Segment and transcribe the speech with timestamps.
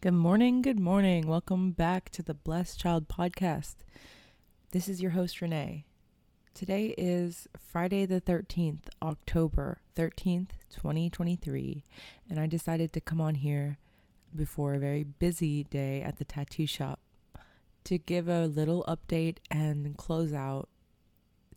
[0.00, 1.26] Good morning, good morning.
[1.26, 3.74] Welcome back to the Blessed Child Podcast.
[4.70, 5.86] This is your host, Renee.
[6.54, 11.82] Today is Friday the 13th, October 13th, 2023,
[12.30, 13.78] and I decided to come on here
[14.32, 17.00] before a very busy day at the tattoo shop
[17.82, 20.68] to give a little update and close out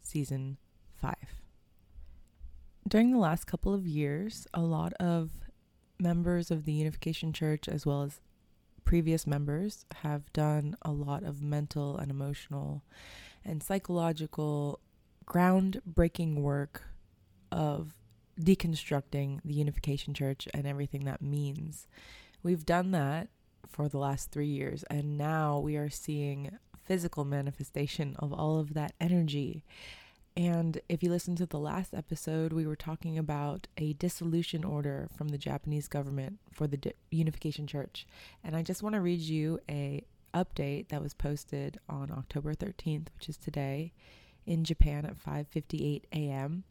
[0.01, 0.57] season
[0.95, 1.13] 5.
[2.87, 5.29] During the last couple of years, a lot of
[5.99, 8.19] members of the Unification Church, as well as
[8.85, 12.83] previous members have done a lot of mental and emotional
[13.45, 14.79] and psychological
[15.25, 16.83] groundbreaking work
[17.51, 17.93] of
[18.39, 21.87] deconstructing the Unification Church and everything that means.
[22.43, 23.29] We've done that
[23.67, 28.73] for the last three years, and now we are seeing physical manifestation of all of
[28.73, 29.63] that energy
[30.37, 35.09] and if you listen to the last episode, we were talking about a dissolution order
[35.15, 38.07] from the Japanese government for the Di- Unification Church.
[38.43, 43.07] And I just want to read you a update that was posted on October 13th,
[43.17, 43.91] which is today,
[44.45, 46.63] in Japan at 5:58 a.m.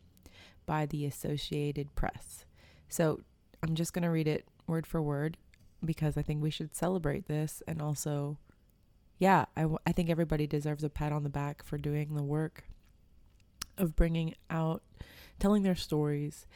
[0.65, 2.47] by the Associated Press.
[2.89, 3.21] So,
[3.63, 5.37] I'm just going to read it word for word
[5.85, 8.39] because I think we should celebrate this and also
[9.19, 12.23] yeah, I, w- I think everybody deserves a pat on the back for doing the
[12.23, 12.65] work
[13.81, 14.83] of bringing out,
[15.39, 16.47] telling their stories,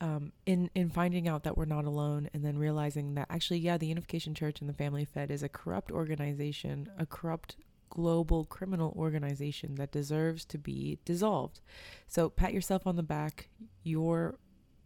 [0.00, 3.76] um, in in finding out that we're not alone, and then realizing that actually, yeah,
[3.76, 7.56] the Unification Church and the Family Fed is a corrupt organization, a corrupt
[7.90, 11.60] global criminal organization that deserves to be dissolved.
[12.08, 13.48] So pat yourself on the back.
[13.82, 14.38] Your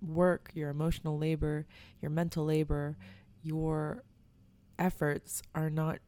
[0.02, 1.66] work, your emotional labor,
[2.02, 2.96] your mental labor,
[3.42, 4.02] your
[4.78, 5.98] efforts are not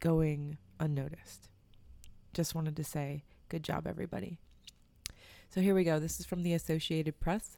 [0.00, 1.50] going unnoticed.
[2.32, 4.38] Just wanted to say, good job, everybody.
[5.50, 5.98] So here we go.
[5.98, 7.56] This is from the Associated Press.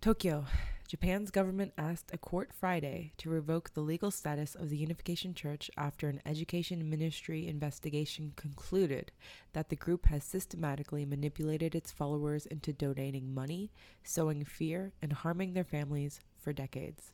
[0.00, 0.46] Tokyo.
[0.88, 5.70] Japan's government asked a court Friday to revoke the legal status of the Unification Church
[5.76, 9.12] after an education ministry investigation concluded
[9.52, 13.70] that the group has systematically manipulated its followers into donating money,
[14.02, 17.12] sowing fear, and harming their families for decades.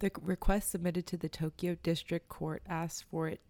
[0.00, 3.40] The request submitted to the Tokyo District Court asks for it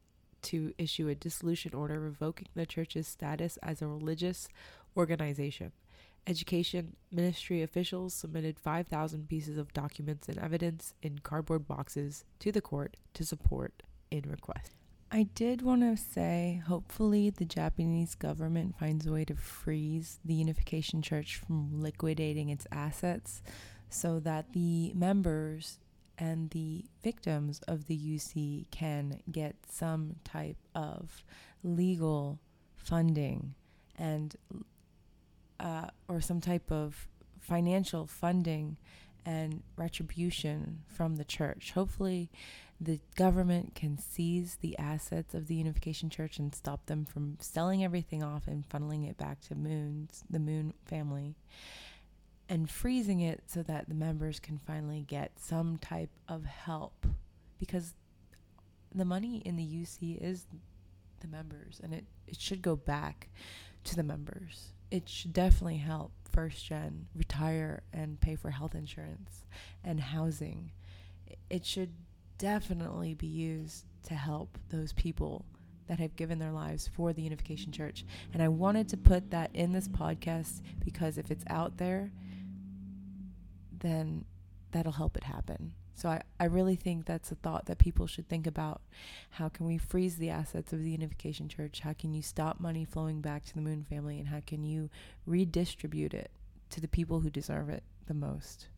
[0.43, 4.49] to issue a dissolution order revoking the church's status as a religious
[4.97, 5.73] organization.
[6.27, 12.61] Education ministry officials submitted 5,000 pieces of documents and evidence in cardboard boxes to the
[12.61, 14.73] court to support in request.
[15.15, 20.33] I did want to say, hopefully, the Japanese government finds a way to freeze the
[20.33, 23.43] Unification Church from liquidating its assets
[23.91, 25.79] so that the members
[26.19, 31.25] and the victims of the UC can get some type of
[31.63, 32.39] legal
[32.77, 33.55] funding
[33.99, 34.37] and
[35.61, 37.09] uh, or some type of
[37.41, 38.77] financial funding
[39.25, 41.73] and retribution from the church.
[41.73, 42.31] Hopefully,
[42.81, 47.85] the government can seize the assets of the Unification Church and stop them from selling
[47.85, 51.37] everything off and funneling it back to Moon's the Moon family
[52.53, 57.07] and freezing it so that the members can finally get some type of help
[57.59, 57.95] because
[58.95, 60.45] the money in the UC is
[61.21, 63.31] the members and it, it should go back
[63.85, 64.75] to the members.
[64.91, 69.47] It should definitely help first gen retire and pay for health insurance
[69.83, 70.73] and housing.
[71.49, 71.95] It should
[72.37, 75.47] definitely be used to help those people
[75.87, 78.05] that have given their lives for the Unification Church.
[78.35, 82.13] And I wanted to put that in this podcast because if it's out there,
[83.83, 84.25] then
[84.73, 85.75] that'll help it happen.
[85.95, 88.81] So I, I really think that's a thought that people should think about.
[89.31, 91.81] How can we freeze the assets of the Unification Church?
[91.81, 94.19] How can you stop money flowing back to the Moon family?
[94.19, 94.89] And how can you
[95.27, 96.31] redistribute it
[96.71, 98.69] to the people who deserve it the most?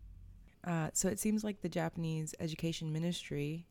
[0.67, 3.67] Uh, so it seems like the Japanese education ministry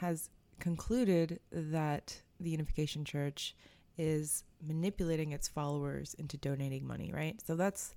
[0.00, 0.28] has
[0.58, 3.54] concluded that the Unification Church
[3.96, 7.40] is manipulating its followers into donating money, right?
[7.44, 7.94] So that's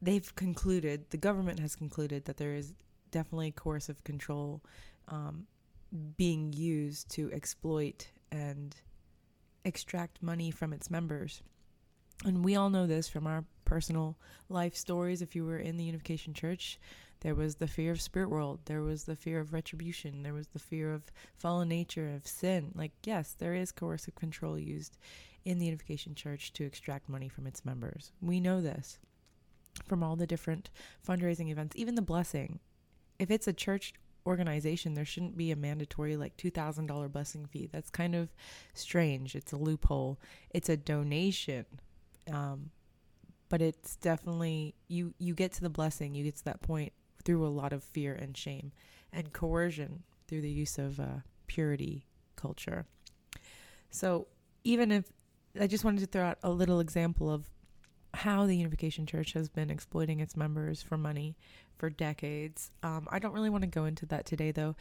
[0.00, 2.74] they've concluded, the government has concluded that there is
[3.10, 4.62] definitely coercive control
[5.08, 5.46] um,
[6.16, 8.76] being used to exploit and
[9.64, 11.42] extract money from its members.
[12.24, 14.16] And we all know this from our personal
[14.48, 15.22] life stories.
[15.22, 16.78] If you were in the Unification Church,
[17.20, 20.48] there was the fear of spirit world, there was the fear of retribution, there was
[20.48, 21.02] the fear of
[21.36, 22.72] fallen nature, of sin.
[22.74, 24.98] Like, yes, there is coercive control used
[25.44, 28.12] in the Unification Church to extract money from its members.
[28.20, 28.98] We know this
[29.86, 30.70] from all the different
[31.06, 32.60] fundraising events, even the blessing.
[33.18, 33.94] If it's a church
[34.26, 37.68] organization, there shouldn't be a mandatory like $2,000 blessing fee.
[37.72, 38.28] That's kind of
[38.74, 39.34] strange.
[39.34, 40.20] It's a loophole.
[40.50, 41.66] It's a donation.
[42.30, 42.70] Um,
[43.48, 46.92] but it's definitely you you get to the blessing, you get to that point
[47.24, 48.72] through a lot of fear and shame
[49.12, 52.86] and coercion through the use of uh, purity culture.
[53.90, 54.28] So,
[54.64, 55.12] even if
[55.58, 57.48] I just wanted to throw out a little example of
[58.14, 61.36] how the Unification Church has been exploiting its members for money
[61.76, 62.70] for decades.
[62.82, 64.74] Um, I don't really want to go into that today, though.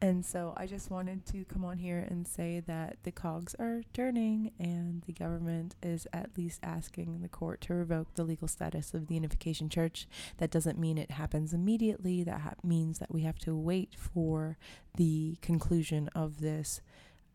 [0.00, 3.82] And so I just wanted to come on here and say that the cogs are
[3.94, 8.92] turning and the government is at least asking the court to revoke the legal status
[8.92, 10.06] of the Unification Church.
[10.38, 14.58] That doesn't mean it happens immediately, that ha- means that we have to wait for
[14.96, 16.82] the conclusion of this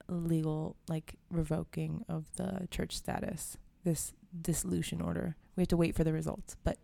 [0.07, 5.35] legal, like, revoking of the church status, this dissolution order.
[5.55, 6.77] We have to wait for the results, but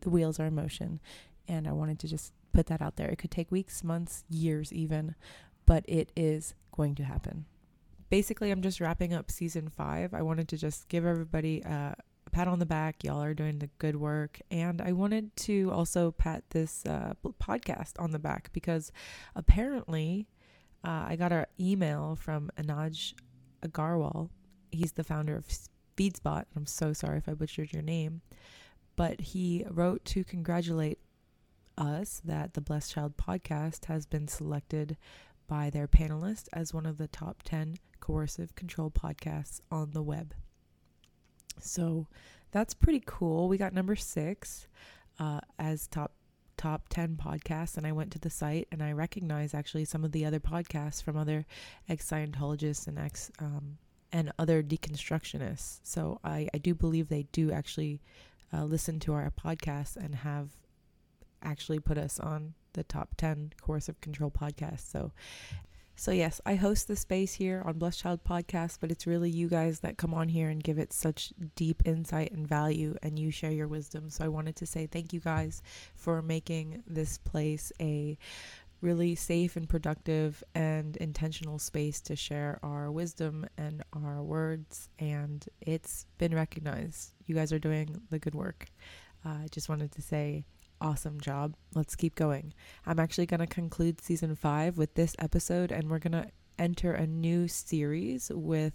[0.00, 1.00] the wheels are in motion.
[1.48, 3.08] And I wanted to just put that out there.
[3.08, 5.14] It could take weeks, months, years even,
[5.66, 7.46] but it is going to happen.
[8.10, 10.12] Basically, I'm just wrapping up season five.
[10.12, 11.96] I wanted to just give everybody a
[12.30, 13.04] pat on the back.
[13.04, 14.40] Y'all are doing the good work.
[14.50, 18.92] And I wanted to also pat this uh, podcast on the back because
[19.34, 20.26] apparently
[20.84, 23.14] uh, I got an email from Anuj
[23.64, 24.30] Agarwal.
[24.70, 25.46] He's the founder of
[25.96, 26.44] FeedSpot.
[26.56, 28.22] I'm so sorry if I butchered your name.
[28.96, 30.98] But he wrote to congratulate
[31.78, 34.96] us that the Blessed Child podcast has been selected
[35.48, 40.34] by their panelists as one of the top 10 coercive control podcasts on the web.
[41.60, 42.06] So
[42.50, 43.48] that's pretty cool.
[43.48, 44.66] We got number six
[45.18, 46.12] uh, as top
[46.58, 50.12] top 10 podcasts and I went to the site and I recognized actually some of
[50.12, 51.44] the other podcasts from other
[51.88, 53.78] ex-Scientologists and ex um,
[54.12, 55.80] and other deconstructionists.
[55.82, 58.00] So I, I do believe they do actually
[58.52, 60.50] uh, listen to our podcast and have
[61.42, 64.90] actually put us on the top 10 coercive control podcast.
[64.90, 65.12] So,
[65.96, 69.48] so yes, I host the space here on Blessed Child Podcast, but it's really you
[69.48, 73.30] guys that come on here and give it such deep insight and value, and you
[73.30, 74.08] share your wisdom.
[74.10, 75.62] So I wanted to say thank you guys
[75.94, 78.16] for making this place a
[78.82, 85.46] really safe and productive and intentional space to share our wisdom and our words, and
[85.60, 87.12] it's been recognized.
[87.26, 88.66] You guys are doing the good work.
[89.24, 90.44] Uh, I just wanted to say
[90.80, 91.54] awesome job.
[91.74, 92.52] Let's keep going.
[92.84, 96.26] I'm actually going to conclude season five with this episode, and we're going to
[96.58, 98.74] enter a new series with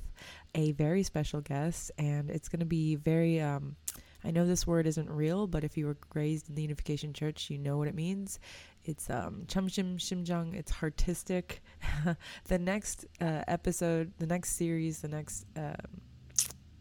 [0.55, 3.39] a very special guest, and it's going to be very.
[3.41, 3.75] Um,
[4.23, 7.49] I know this word isn't real, but if you were raised in the Unification Church,
[7.49, 8.39] you know what it means.
[8.87, 10.55] It's um, chumshim shimjung.
[10.55, 11.61] It's artistic.
[12.47, 16.01] the next uh, episode, the next series, the next um,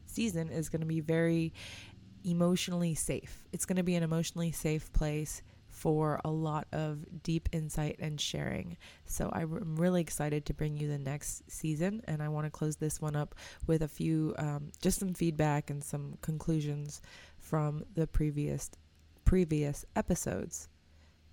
[0.06, 1.53] season is going to be very
[2.25, 3.44] emotionally safe.
[3.53, 8.19] It's going to be an emotionally safe place for a lot of deep insight and
[8.19, 8.79] sharing.
[9.05, 12.76] So I'm really excited to bring you the next season, and I want to close
[12.76, 13.35] this one up
[13.67, 17.03] with a few, um, just some feedback and some conclusions
[17.38, 18.70] from the previous
[19.25, 20.69] previous episodes.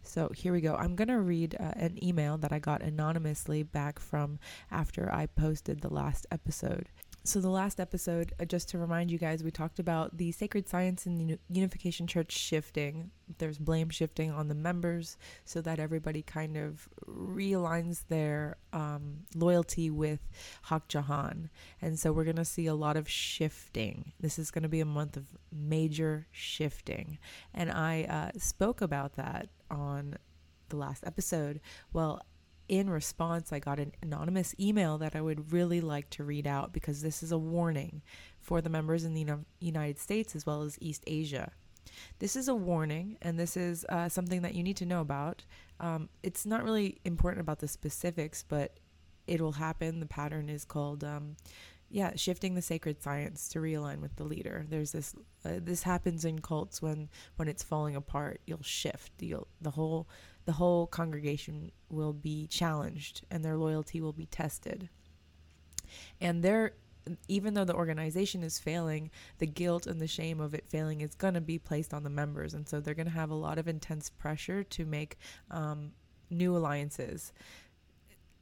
[0.04, 0.76] So here we go.
[0.76, 4.40] I'm going to read uh, an email that I got anonymously back from
[4.70, 6.90] after I posted the last episode.
[7.26, 10.68] So, the last episode, uh, just to remind you guys, we talked about the sacred
[10.68, 13.12] science in the Unification Church shifting.
[13.38, 15.16] There's blame shifting on the members
[15.46, 20.20] so that everybody kind of realigns their um, loyalty with
[20.64, 21.50] Hak Ja Han.
[21.82, 24.12] And so, we're going to see a lot of shifting.
[24.20, 27.20] This is going to be a month of major shifting.
[27.54, 30.16] And I uh, spoke about that on
[30.70, 31.60] the last episode.
[31.92, 32.22] Well,
[32.70, 36.72] in response, I got an anonymous email that I would really like to read out
[36.72, 38.02] because this is a warning
[38.40, 39.26] for the members in the
[39.60, 41.52] United States as well as East Asia.
[42.20, 45.44] This is a warning, and this is uh, something that you need to know about.
[45.80, 48.80] Um, it's not really important about the specifics, but
[49.28, 50.00] it will happen.
[50.00, 51.36] The pattern is called, um,
[51.94, 54.66] yeah, shifting the sacred science to realign with the leader.
[54.68, 55.14] There's this.
[55.46, 58.42] Uh, this happens in cults when when it's falling apart.
[58.48, 59.12] You'll shift.
[59.20, 60.10] You'll the whole
[60.46, 64.90] the whole congregation will be challenged and their loyalty will be tested.
[66.20, 66.74] And there
[67.28, 71.14] even though the organization is failing, the guilt and the shame of it failing is
[71.14, 72.56] going to be placed on the members.
[72.56, 75.18] And so they're going to have a lot of intense pressure to make
[75.52, 75.92] um,
[76.32, 77.34] new alliances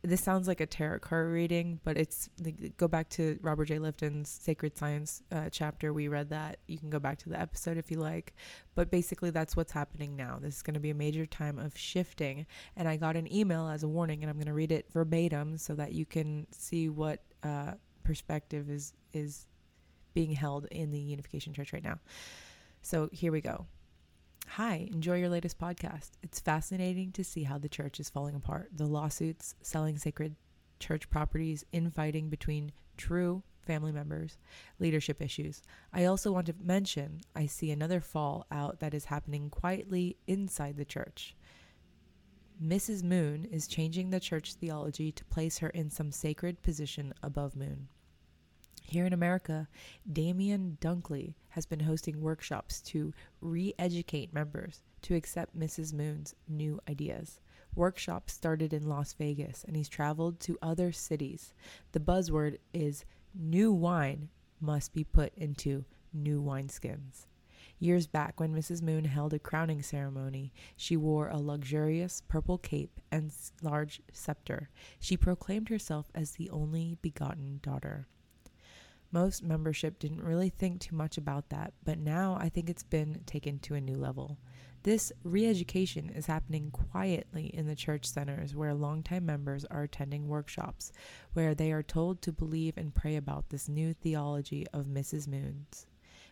[0.03, 2.27] this sounds like a tarot card reading, but it's
[2.77, 3.77] go back to Robert J.
[3.77, 5.93] Lifton's Sacred Science uh, chapter.
[5.93, 6.57] We read that.
[6.67, 8.33] You can go back to the episode if you like.
[8.73, 10.39] But basically, that's what's happening now.
[10.41, 12.47] This is going to be a major time of shifting.
[12.75, 15.57] And I got an email as a warning, and I'm going to read it verbatim
[15.57, 19.45] so that you can see what uh, perspective is is
[20.13, 21.99] being held in the Unification Church right now.
[22.81, 23.67] So here we go.
[24.55, 26.09] Hi, enjoy your latest podcast.
[26.21, 28.71] It's fascinating to see how the church is falling apart.
[28.75, 30.35] The lawsuits, selling sacred
[30.77, 34.37] church properties, infighting between true family members,
[34.77, 35.61] leadership issues.
[35.93, 40.75] I also want to mention I see another fall out that is happening quietly inside
[40.75, 41.33] the church.
[42.61, 43.03] Mrs.
[43.03, 47.87] Moon is changing the church theology to place her in some sacred position above Moon.
[48.83, 49.69] Here in America,
[50.11, 55.93] Damien Dunkley has been hosting workshops to re educate members to accept Mrs.
[55.93, 57.39] Moon's new ideas.
[57.75, 61.53] Workshops started in Las Vegas and he's traveled to other cities.
[61.93, 64.29] The buzzword is new wine
[64.59, 67.25] must be put into new wineskins.
[67.79, 68.83] Years back, when Mrs.
[68.83, 74.69] Moon held a crowning ceremony, she wore a luxurious purple cape and large scepter.
[74.99, 78.07] She proclaimed herself as the only begotten daughter.
[79.11, 83.23] Most membership didn't really think too much about that, but now I think it's been
[83.25, 84.37] taken to a new level.
[84.83, 90.27] This re education is happening quietly in the church centers where longtime members are attending
[90.27, 90.91] workshops
[91.33, 95.27] where they are told to believe and pray about this new theology of Mrs.
[95.27, 95.85] Moon's.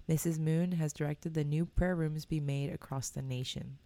[0.07, 0.39] Mrs.
[0.39, 3.77] Moon has directed the new prayer rooms be made across the nation.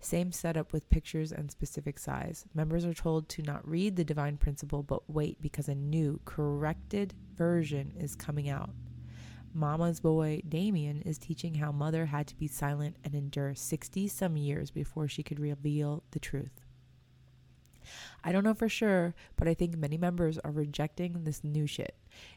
[0.00, 2.44] Same setup with pictures and specific size.
[2.54, 7.14] Members are told to not read the divine principle but wait because a new, corrected
[7.34, 8.70] version is coming out.
[9.52, 14.36] Mama's boy, Damien, is teaching how mother had to be silent and endure 60 some
[14.36, 16.67] years before she could reveal the truth.
[18.24, 21.94] I don't know for sure, but I think many members are rejecting this new shit.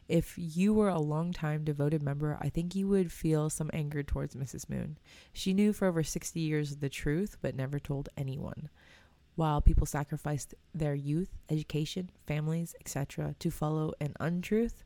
[0.08, 4.34] If you were a long-time devoted member, I think you would feel some anger towards
[4.34, 4.70] Mrs.
[4.70, 4.98] Moon.
[5.32, 8.70] She knew for over 60 years the truth, but never told anyone.
[9.34, 14.84] While people sacrificed their youth, education, families, etc., to follow an untruth,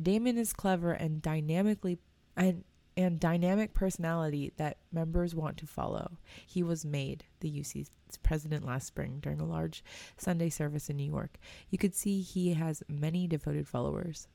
[0.00, 1.98] Damien is clever and dynamically
[2.36, 2.64] and
[3.00, 6.18] and dynamic personality that members want to follow.
[6.46, 7.90] He was made the UC's
[8.22, 9.84] president last spring during a large
[10.16, 11.38] Sunday service in New York.
[11.70, 14.28] You could see he has many devoted followers.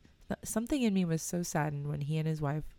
[0.44, 2.76] Something in me was so saddened when he and his wife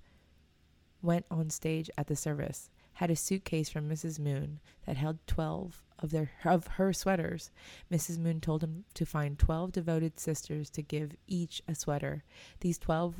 [1.02, 4.18] went on stage at the service, had a suitcase from Mrs.
[4.18, 7.50] Moon that held 12 of their of her sweaters.
[7.92, 8.18] Mrs.
[8.18, 12.24] Moon told him to find 12 devoted sisters to give each a sweater.
[12.60, 13.16] These 12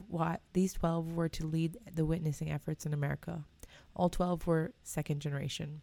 [0.54, 3.44] these 12 were to lead the witnessing efforts in America.
[3.94, 5.82] All 12 were second generation.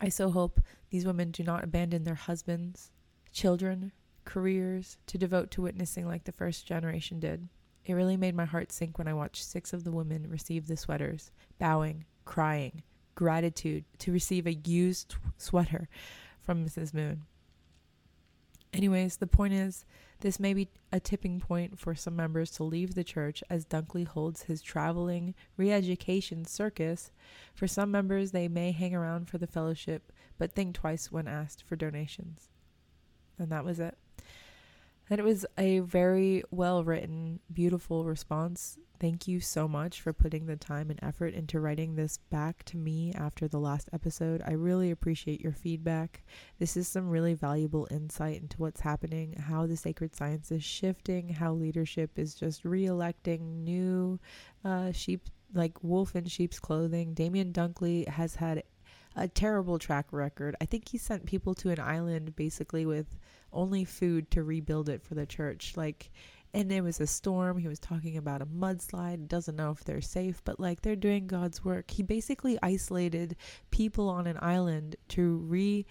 [0.00, 2.92] I so hope these women do not abandon their husbands,
[3.32, 3.90] children,
[4.24, 7.48] careers to devote to witnessing like the first generation did.
[7.84, 10.76] It really made my heart sink when I watched six of the women receive the
[10.76, 15.88] sweaters, bowing, crying, gratitude to receive a used sweater
[16.40, 16.92] from Mrs.
[16.94, 17.22] Moon.
[18.72, 19.84] Anyways, the point is,
[20.20, 24.06] this may be a tipping point for some members to leave the church as Dunkley
[24.06, 27.10] holds his traveling re education circus.
[27.54, 31.64] For some members, they may hang around for the fellowship, but think twice when asked
[31.64, 32.48] for donations.
[33.38, 33.98] And that was it.
[35.10, 40.46] And it was a very well written, beautiful response Thank you so much for putting
[40.46, 44.40] the time and effort into writing this back to me after the last episode.
[44.46, 46.22] I really appreciate your feedback.
[46.60, 51.30] This is some really valuable insight into what's happening, how the sacred science is shifting,
[51.30, 54.20] how leadership is just re electing new
[54.64, 57.12] uh, sheep, like wolf in sheep's clothing.
[57.12, 58.62] Damien Dunkley has had
[59.16, 60.54] a terrible track record.
[60.60, 63.18] I think he sent people to an island basically with
[63.52, 65.74] only food to rebuild it for the church.
[65.76, 66.10] Like,
[66.54, 67.58] and it was a storm.
[67.58, 69.28] He was talking about a mudslide.
[69.28, 71.90] Doesn't know if they're safe, but like they're doing God's work.
[71.90, 73.36] He basically isolated
[73.70, 75.86] people on an island to re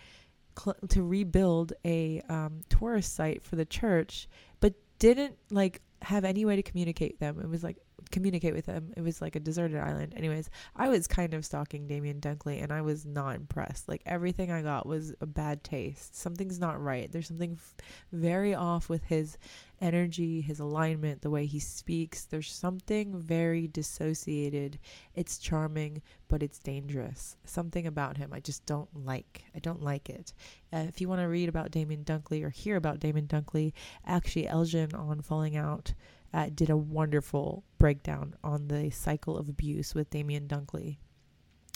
[0.89, 4.27] to rebuild a um, tourist site for the church,
[4.59, 7.39] but didn't like have any way to communicate them.
[7.39, 7.77] It was like
[8.09, 8.93] communicate with him.
[8.95, 10.13] It was like a deserted island.
[10.15, 13.87] Anyways, I was kind of stalking Damien Dunkley and I was not impressed.
[13.87, 16.15] Like everything I got was a bad taste.
[16.15, 17.11] Something's not right.
[17.11, 17.75] There's something f-
[18.11, 19.37] very off with his
[19.81, 22.25] energy, his alignment, the way he speaks.
[22.25, 24.79] There's something very dissociated.
[25.15, 27.35] It's charming, but it's dangerous.
[27.45, 29.43] Something about him I just don't like.
[29.55, 30.33] I don't like it.
[30.71, 33.73] Uh, if you want to read about Damien Dunkley or hear about Damien Dunkley,
[34.05, 35.93] actually, Elgin on Falling Out
[36.33, 40.97] uh, did a wonderful breakdown on the cycle of abuse with Damien Dunkley.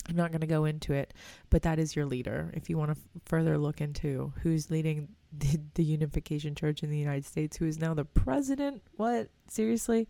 [0.08, 1.12] I'm not going to go into it,
[1.50, 2.52] but that is your leader.
[2.54, 6.90] If you want to f- further look into who's leading the, the Unification Church in
[6.90, 10.08] the United States, who is now the president, what seriously?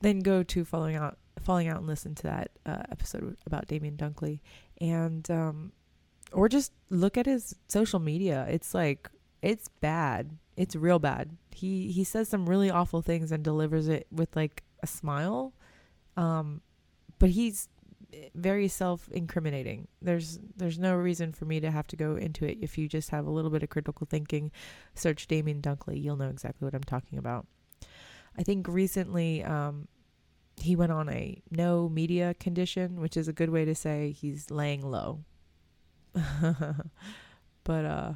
[0.00, 3.96] Then go to falling out, falling out, and listen to that uh, episode about Damien
[3.96, 4.40] Dunkley,
[4.80, 5.72] and um,
[6.32, 8.44] or just look at his social media.
[8.50, 9.08] It's like
[9.42, 10.36] it's bad.
[10.56, 11.36] It's real bad.
[11.50, 15.52] He he says some really awful things and delivers it with like a smile.
[16.16, 16.60] Um
[17.18, 17.68] but he's
[18.34, 19.88] very self-incriminating.
[20.02, 22.58] There's there's no reason for me to have to go into it.
[22.60, 24.50] If you just have a little bit of critical thinking,
[24.94, 27.46] search Damien Dunkley, you'll know exactly what I'm talking about.
[28.36, 29.88] I think recently um
[30.60, 34.50] he went on a no media condition, which is a good way to say he's
[34.50, 35.24] laying low.
[37.64, 38.12] But uh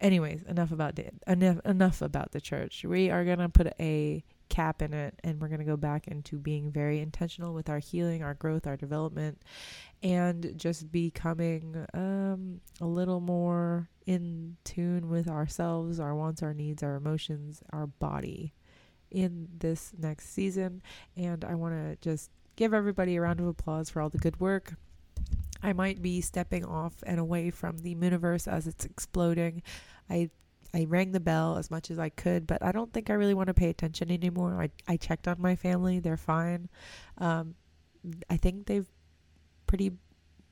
[0.00, 2.84] anyways, enough about the, enough enough about the church.
[2.84, 6.36] We are to put a cap in it and we're going to go back into
[6.36, 9.40] being very intentional with our healing, our growth, our development
[10.02, 16.82] and just becoming um a little more in tune with ourselves, our wants, our needs,
[16.82, 18.52] our emotions, our body
[19.10, 20.82] in this next season
[21.16, 24.38] and I want to just give everybody a round of applause for all the good
[24.40, 24.74] work.
[25.62, 29.62] I might be stepping off and away from the universe as it's exploding.
[30.08, 30.30] I
[30.72, 33.34] I rang the bell as much as I could, but I don't think I really
[33.34, 34.62] want to pay attention anymore.
[34.62, 36.68] I I checked on my family; they're fine.
[37.18, 37.54] Um,
[38.28, 38.88] I think they've
[39.66, 39.92] pretty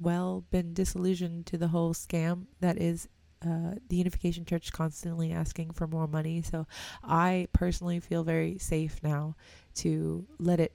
[0.01, 3.09] well been disillusioned to the whole scam that is
[3.45, 6.43] uh, the Unification Church constantly asking for more money.
[6.43, 6.67] So
[7.03, 9.37] I personally feel very safe now
[9.77, 10.73] to let it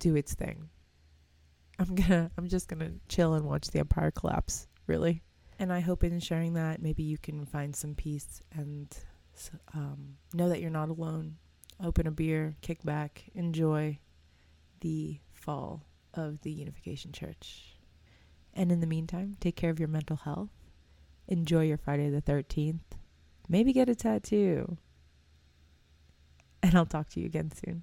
[0.00, 0.68] do its thing.
[1.78, 5.22] I'm gonna I'm just gonna chill and watch the empire collapse, really.
[5.58, 8.96] And I hope in sharing that maybe you can find some peace and
[9.72, 11.36] um, know that you're not alone.
[11.82, 13.98] Open a beer, kick back, enjoy
[14.80, 17.76] the fall of the Unification Church.
[18.52, 20.50] And in the meantime, take care of your mental health.
[21.26, 22.82] Enjoy your Friday the 13th.
[23.48, 24.76] Maybe get a tattoo.
[26.62, 27.82] And I'll talk to you again soon.